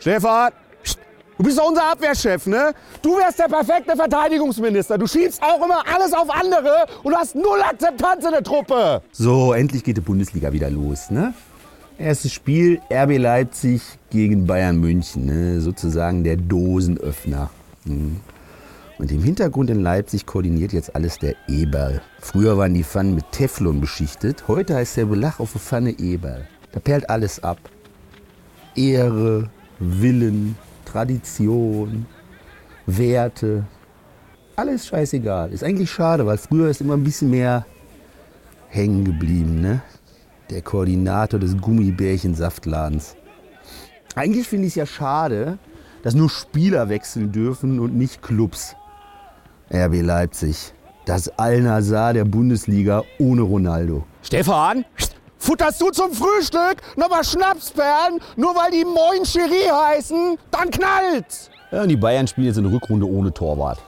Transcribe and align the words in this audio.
Stefan, 0.00 0.50
du 1.36 1.44
bist 1.44 1.58
doch 1.58 1.68
unser 1.68 1.92
Abwehrchef, 1.92 2.46
ne? 2.46 2.72
Du 3.02 3.18
wärst 3.18 3.38
der 3.38 3.48
perfekte 3.48 3.94
Verteidigungsminister. 3.94 4.96
Du 4.96 5.06
schiebst 5.06 5.42
auch 5.42 5.62
immer 5.62 5.84
alles 5.86 6.14
auf 6.14 6.30
andere 6.30 6.86
und 7.02 7.14
hast 7.14 7.34
null 7.34 7.60
Akzeptanz 7.62 8.24
in 8.24 8.30
der 8.30 8.42
Truppe. 8.42 9.02
So, 9.12 9.52
endlich 9.52 9.84
geht 9.84 9.98
die 9.98 10.00
Bundesliga 10.00 10.52
wieder 10.54 10.70
los, 10.70 11.10
ne? 11.10 11.34
Erstes 11.98 12.32
Spiel 12.32 12.80
RB 12.90 13.18
Leipzig 13.18 13.82
gegen 14.08 14.46
Bayern 14.46 14.78
München, 14.78 15.26
ne? 15.26 15.60
sozusagen 15.60 16.24
der 16.24 16.38
Dosenöffner. 16.38 17.50
Hm. 17.84 18.20
Und 18.98 19.12
im 19.12 19.22
Hintergrund 19.22 19.68
in 19.68 19.82
Leipzig 19.82 20.24
koordiniert 20.24 20.72
jetzt 20.72 20.94
alles 20.96 21.18
der 21.18 21.34
Eberl. 21.46 22.00
Früher 22.20 22.56
waren 22.56 22.72
die 22.72 22.84
Pfannen 22.84 23.14
mit 23.14 23.30
Teflon 23.32 23.82
beschichtet, 23.82 24.48
heute 24.48 24.76
heißt 24.76 24.96
der 24.96 25.04
Belach 25.04 25.40
auf 25.40 25.52
der 25.52 25.60
Pfanne 25.60 25.90
Eberl. 25.98 26.48
Da 26.72 26.80
perlt 26.80 27.10
alles 27.10 27.44
ab. 27.44 27.58
Ehre, 28.74 29.50
Willen, 29.80 30.56
Tradition, 30.84 32.06
Werte. 32.86 33.64
Alles 34.54 34.86
scheißegal. 34.86 35.52
Ist 35.52 35.64
eigentlich 35.64 35.90
schade, 35.90 36.26
weil 36.26 36.38
früher 36.38 36.68
ist 36.68 36.80
immer 36.80 36.94
ein 36.94 37.04
bisschen 37.04 37.30
mehr 37.30 37.66
hängen 38.68 39.04
geblieben, 39.04 39.60
ne? 39.60 39.82
Der 40.50 40.62
Koordinator 40.62 41.40
des 41.40 41.56
Gummibärchen-Saftladens. 41.56 43.16
Eigentlich 44.14 44.48
finde 44.48 44.66
ich 44.66 44.72
es 44.72 44.76
ja 44.76 44.86
schade, 44.86 45.58
dass 46.02 46.14
nur 46.14 46.28
Spieler 46.28 46.88
wechseln 46.88 47.32
dürfen 47.32 47.80
und 47.80 47.96
nicht 47.96 48.22
Clubs. 48.22 48.74
RB 49.72 50.02
Leipzig. 50.02 50.74
Das 51.06 51.28
Al-Nazar 51.38 52.12
der 52.12 52.24
Bundesliga 52.24 53.02
ohne 53.18 53.42
Ronaldo. 53.42 54.04
Stefan, 54.22 54.84
futterst 55.50 55.80
du 55.80 55.90
zum 55.90 56.12
Frühstück 56.12 56.76
nochmal 56.94 57.24
Schnapsperlen, 57.24 58.20
nur 58.36 58.54
weil 58.54 58.70
die 58.70 58.84
Moin 58.84 59.24
Cherie 59.24 59.68
heißen? 59.68 60.38
Dann 60.52 60.70
knallt's! 60.70 61.50
Ja, 61.72 61.82
und 61.82 61.88
die 61.88 61.96
Bayern 61.96 62.28
spielen 62.28 62.46
jetzt 62.46 62.58
in 62.58 62.62
der 62.62 62.72
Rückrunde 62.72 63.04
ohne 63.04 63.32
Torwart. 63.34 63.80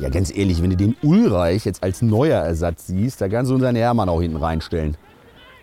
Ja, 0.00 0.08
ganz 0.08 0.36
ehrlich, 0.36 0.60
wenn 0.60 0.70
du 0.70 0.76
den 0.76 0.96
Ulreich 1.02 1.64
jetzt 1.64 1.80
als 1.84 2.02
neuer 2.02 2.40
Ersatz 2.40 2.88
siehst, 2.88 3.20
da 3.20 3.28
kannst 3.28 3.52
du 3.52 3.54
unseren 3.54 3.76
Hermann 3.76 4.08
auch 4.08 4.20
hinten 4.20 4.36
reinstellen. 4.36 4.96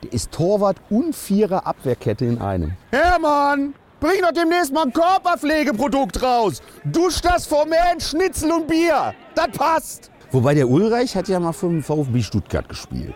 Der 0.01 0.13
ist 0.13 0.31
Torwart 0.31 0.77
und 0.89 1.13
Vierer 1.13 1.67
Abwehrkette 1.67 2.23
in 2.23 2.39
einem. 2.39 2.71
Hermann, 2.91 3.73
bring 3.99 4.21
doch 4.21 4.31
demnächst 4.31 4.71
mal 4.71 4.83
ein 4.83 4.93
Körperpflegeprodukt 4.93 6.23
raus. 6.23 6.61
Dusch 6.85 7.19
das 7.19 7.45
Former 7.45 7.91
in 7.93 7.99
Schnitzel 7.99 8.49
und 8.49 8.67
Bier. 8.67 9.13
Das 9.35 9.49
passt. 9.49 10.09
Wobei 10.31 10.53
der 10.53 10.69
Ulreich 10.69 11.17
hat 11.17 11.27
ja 11.27 11.37
mal 11.41 11.51
für 11.51 11.67
den 11.67 11.83
VfB 11.83 12.21
Stuttgart 12.21 12.69
gespielt. 12.69 13.15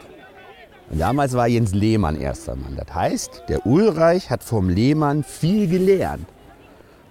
Und 0.91 0.99
damals 0.99 1.33
war 1.33 1.47
Jens 1.47 1.73
Lehmann 1.73 2.19
erster 2.19 2.55
Mann. 2.55 2.75
Das 2.75 2.93
heißt, 2.93 3.43
der 3.47 3.65
Ulreich 3.65 4.29
hat 4.29 4.43
vom 4.43 4.69
Lehmann 4.69 5.23
viel 5.23 5.67
gelernt. 5.67 6.25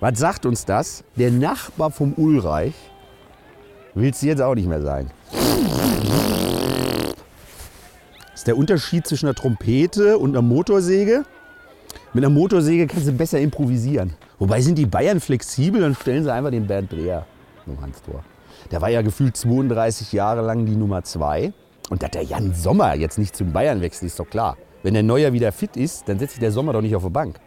Was 0.01 0.19
sagt 0.19 0.47
uns 0.47 0.65
das? 0.65 1.05
Der 1.17 1.31
Nachbar 1.31 1.91
vom 1.91 2.13
Ulreich 2.15 2.75
willst 3.95 4.23
du 4.23 4.27
jetzt 4.27 4.43
auch 4.43 4.55
nicht 4.55 4.69
mehr 4.69 4.83
sein. 4.83 5.11
Das 8.31 8.43
ist 8.43 8.47
der 8.47 8.57
Unterschied 8.57 9.07
zwischen 9.07 9.27
einer 9.27 9.35
Trompete 9.35 10.19
und 10.19 10.31
einer 10.31 10.43
Motorsäge. 10.43 11.25
Mit 12.13 12.25
einer 12.25 12.33
Motorsäge 12.33 12.87
kannst 12.87 13.07
du 13.07 13.13
besser 13.13 13.41
improvisieren. 13.41 14.15
Wobei 14.39 14.61
sind 14.61 14.77
die 14.79 14.87
Bayern 14.87 15.21
flexibel, 15.21 15.81
dann 15.81 15.95
stellen 15.95 16.25
sie 16.25 16.33
einfach 16.33 16.51
den 16.51 16.67
Bernd 16.67 16.93
Dreher 16.93 17.27
zum 17.65 17.81
Hanstor. 17.81 18.25
Der 18.71 18.81
war 18.81 18.89
ja 18.89 19.03
gefühlt 19.03 19.37
32 19.37 20.13
Jahre 20.13 20.43
lang 20.43 20.67
die 20.67 20.77
Nummer 20.77 21.03
zwei. 21.03 21.53
Und 21.91 22.03
dass 22.03 22.11
der 22.11 22.23
Jan 22.23 22.55
Sommer 22.55 22.95
jetzt 22.95 23.19
nicht 23.19 23.35
zum 23.37 23.53
Bayern 23.53 23.81
wechselt, 23.81 24.09
ist 24.11 24.21
doch 24.21 24.29
klar. 24.29 24.57
Wenn 24.83 24.95
der 24.95 25.03
Neuer 25.03 25.33
wieder 25.33 25.53
fit 25.53 25.77
ist, 25.77 26.09
dann 26.09 26.19
setzt 26.19 26.33
sich 26.33 26.41
der 26.41 26.53
Sommer 26.53 26.73
doch 26.73 26.83
nicht 26.83 26.95
auf 26.95 27.03
die 27.03 27.11
Bank. 27.11 27.39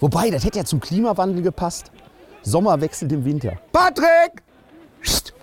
Wobei, 0.00 0.30
das 0.30 0.44
hätte 0.44 0.58
ja 0.58 0.64
zum 0.64 0.80
Klimawandel 0.80 1.42
gepasst. 1.42 1.90
Sommer 2.42 2.80
wechselt 2.80 3.12
im 3.12 3.24
Winter. 3.24 3.58
Patrick! 3.72 4.42
Psst. 5.00 5.34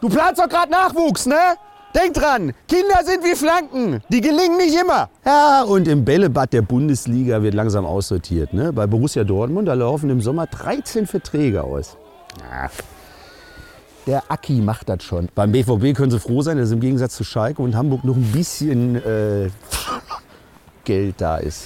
Du 0.00 0.08
planst 0.08 0.40
doch 0.40 0.48
gerade 0.48 0.70
Nachwuchs, 0.70 1.26
ne? 1.26 1.56
Denk 1.94 2.14
dran, 2.14 2.52
Kinder 2.66 3.04
sind 3.04 3.22
wie 3.24 3.36
Flanken. 3.36 4.02
Die 4.08 4.20
gelingen 4.20 4.56
nicht 4.56 4.74
immer. 4.74 5.08
Ja, 5.24 5.62
und 5.62 5.86
im 5.86 6.04
Bällebad 6.04 6.52
der 6.52 6.62
Bundesliga 6.62 7.40
wird 7.40 7.54
langsam 7.54 7.86
aussortiert. 7.86 8.52
Ne? 8.52 8.72
Bei 8.72 8.88
Borussia 8.88 9.22
Dortmund, 9.22 9.68
da 9.68 9.74
laufen 9.74 10.10
im 10.10 10.20
Sommer 10.20 10.48
13 10.48 11.06
Verträge 11.06 11.62
aus. 11.62 11.96
Ja. 12.40 12.68
Der 14.06 14.30
Aki 14.30 14.60
macht 14.60 14.88
das 14.88 15.02
schon. 15.02 15.28
Beim 15.34 15.52
BVB 15.52 15.96
können 15.96 16.10
sie 16.10 16.20
froh 16.20 16.42
sein, 16.42 16.58
dass 16.58 16.70
im 16.70 16.80
Gegensatz 16.80 17.16
zu 17.16 17.24
Schalke 17.24 17.62
und 17.62 17.74
Hamburg 17.74 18.04
noch 18.04 18.16
ein 18.16 18.32
bisschen 18.32 18.96
äh, 18.96 19.48
Geld 20.84 21.14
da 21.18 21.38
ist. 21.38 21.64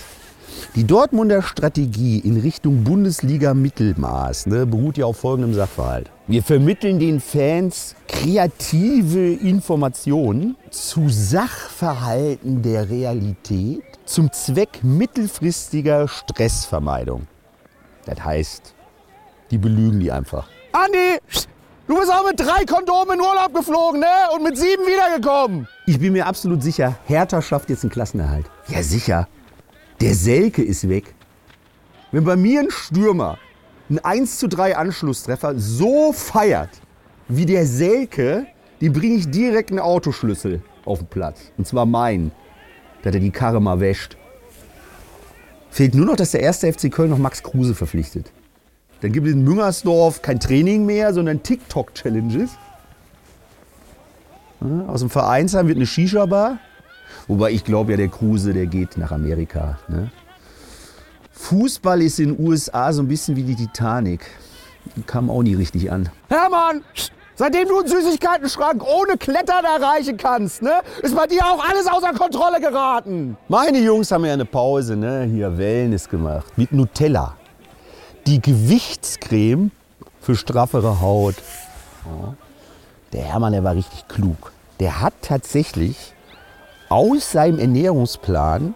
Die 0.74 0.84
Dortmunder 0.84 1.42
Strategie 1.42 2.18
in 2.18 2.38
Richtung 2.38 2.84
Bundesliga-Mittelmaß 2.84 4.46
ne, 4.46 4.66
beruht 4.66 4.98
ja 4.98 5.06
auf 5.06 5.18
folgendem 5.18 5.54
Sachverhalt. 5.54 6.10
Wir 6.26 6.42
vermitteln 6.42 6.98
den 6.98 7.20
Fans 7.20 7.96
kreative 8.06 9.32
Informationen 9.32 10.56
zu 10.70 11.08
Sachverhalten 11.08 12.62
der 12.62 12.88
Realität 12.88 13.82
zum 14.04 14.32
Zweck 14.32 14.80
mittelfristiger 14.82 16.06
Stressvermeidung. 16.06 17.26
Das 18.06 18.24
heißt, 18.24 18.74
die 19.50 19.58
belügen 19.58 20.00
die 20.00 20.12
einfach. 20.12 20.48
Andi, 20.72 21.18
du 21.88 21.96
bist 21.96 22.12
auch 22.12 22.24
mit 22.24 22.38
drei 22.38 22.64
Kondomen 22.64 23.18
in 23.18 23.20
Urlaub 23.20 23.52
geflogen, 23.54 24.00
ne? 24.00 24.06
Und 24.34 24.44
mit 24.44 24.56
sieben 24.56 24.84
wiedergekommen. 24.84 25.66
Ich 25.86 25.98
bin 25.98 26.12
mir 26.12 26.26
absolut 26.26 26.62
sicher, 26.62 26.96
Hertha 27.06 27.42
schafft 27.42 27.70
jetzt 27.70 27.82
einen 27.82 27.90
Klassenerhalt. 27.90 28.46
Ja, 28.68 28.82
sicher. 28.82 29.26
Der 30.00 30.14
Selke 30.14 30.62
ist 30.62 30.88
weg. 30.88 31.14
Wenn 32.12 32.24
bei 32.24 32.36
mir 32.36 32.60
ein 32.60 32.70
Stürmer 32.70 33.38
einen 33.88 33.98
1 33.98 34.38
zu 34.38 34.48
3 34.48 34.76
Anschlusstreffer 34.76 35.58
so 35.58 36.12
feiert 36.12 36.70
wie 37.28 37.46
der 37.46 37.66
Selke, 37.66 38.46
die 38.80 38.90
bringe 38.90 39.16
ich 39.16 39.30
direkt 39.30 39.70
einen 39.70 39.80
Autoschlüssel 39.80 40.62
auf 40.84 41.00
den 41.00 41.08
Platz. 41.08 41.52
Und 41.56 41.66
zwar 41.66 41.84
meinen, 41.84 42.32
dass 43.02 43.14
er 43.14 43.20
die 43.20 43.30
Karre 43.30 43.60
mal 43.60 43.80
wäscht. 43.80 44.16
Fehlt 45.70 45.94
nur 45.94 46.06
noch, 46.06 46.16
dass 46.16 46.30
der 46.30 46.40
erste 46.40 46.72
FC 46.72 46.90
Köln 46.90 47.10
noch 47.10 47.18
Max 47.18 47.42
Kruse 47.42 47.74
verpflichtet. 47.74 48.32
Dann 49.00 49.12
gibt 49.12 49.26
es 49.26 49.32
in 49.32 49.44
Müngersdorf 49.44 50.22
kein 50.22 50.40
Training 50.40 50.84
mehr, 50.84 51.14
sondern 51.14 51.42
TikTok-Challenges. 51.42 52.50
Aus 54.88 55.00
dem 55.00 55.10
Vereinsheim 55.10 55.68
wird 55.68 55.76
eine 55.76 55.86
Shisha-Bar. 55.86 56.58
Wobei 57.28 57.52
ich 57.52 57.62
glaube 57.64 57.92
ja, 57.92 57.96
der 57.96 58.08
Kruse, 58.08 58.52
der 58.52 58.66
geht 58.66 58.96
nach 58.96 59.12
Amerika. 59.12 59.78
Ne? 59.86 60.10
Fußball 61.30 62.02
ist 62.02 62.18
in 62.18 62.34
den 62.34 62.44
USA 62.44 62.92
so 62.92 63.02
ein 63.02 63.08
bisschen 63.08 63.36
wie 63.36 63.44
die 63.44 63.54
Titanic. 63.54 64.26
Kam 65.06 65.30
auch 65.30 65.42
nie 65.42 65.54
richtig 65.54 65.92
an. 65.92 66.08
Hermann, 66.28 66.82
seitdem 67.36 67.68
du 67.68 67.78
einen 67.78 67.88
Süßigkeitenschrank 67.88 68.82
ohne 68.82 69.16
Klettern 69.16 69.64
erreichen 69.64 70.16
kannst, 70.16 70.62
ne? 70.62 70.80
Ist 71.02 71.14
bei 71.14 71.26
dir 71.26 71.44
auch 71.46 71.64
alles 71.68 71.86
außer 71.86 72.12
Kontrolle 72.14 72.60
geraten. 72.60 73.36
Meine 73.48 73.78
Jungs 73.78 74.10
haben 74.10 74.24
ja 74.24 74.32
eine 74.32 74.44
Pause, 74.44 74.96
ne? 74.96 75.28
Hier 75.32 75.56
Wellness 75.56 76.08
gemacht. 76.08 76.46
Mit 76.56 76.72
Nutella. 76.72 77.36
Die 78.28 78.42
Gewichtscreme 78.42 79.70
für 80.20 80.36
straffere 80.36 81.00
Haut. 81.00 81.36
Ja. 82.04 82.34
Der 83.14 83.22
Hermann, 83.22 83.54
der 83.54 83.64
war 83.64 83.74
richtig 83.74 84.06
klug. 84.06 84.52
Der 84.80 85.00
hat 85.00 85.14
tatsächlich 85.22 86.12
aus 86.90 87.32
seinem 87.32 87.58
Ernährungsplan 87.58 88.74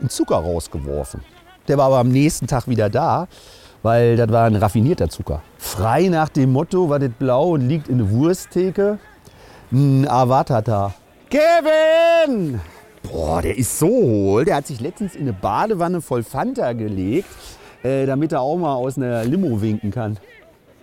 den 0.00 0.08
Zucker 0.08 0.36
rausgeworfen. 0.36 1.24
Der 1.66 1.76
war 1.76 1.86
aber 1.86 1.98
am 1.98 2.08
nächsten 2.08 2.46
Tag 2.46 2.68
wieder 2.68 2.88
da, 2.88 3.26
weil 3.82 4.14
das 4.14 4.28
war 4.28 4.44
ein 4.44 4.54
raffinierter 4.54 5.08
Zucker. 5.08 5.42
Frei 5.58 6.06
nach 6.06 6.28
dem 6.28 6.52
Motto, 6.52 6.88
war 6.88 7.00
das 7.00 7.10
blau 7.18 7.48
und 7.54 7.62
liegt 7.62 7.88
in 7.88 7.98
der 7.98 8.10
Wursttheke. 8.12 9.00
Ein 9.72 10.06
Avatata. 10.06 10.94
Kevin! 11.30 12.60
Boah, 13.02 13.42
der 13.42 13.58
ist 13.58 13.76
so 13.76 13.88
hohl. 13.88 14.44
Der 14.44 14.54
hat 14.54 14.68
sich 14.68 14.80
letztens 14.80 15.16
in 15.16 15.22
eine 15.22 15.32
Badewanne 15.32 16.00
voll 16.00 16.22
Fanta 16.22 16.72
gelegt, 16.74 17.28
damit 17.84 18.32
er 18.32 18.40
auch 18.40 18.56
mal 18.56 18.74
aus 18.74 18.96
einer 18.96 19.24
Limo 19.24 19.60
winken 19.60 19.90
kann. 19.90 20.16